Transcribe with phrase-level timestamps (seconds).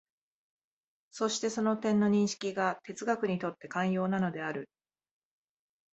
[1.11, 4.67] そしてその点の認識が哲学にとって肝要なのである。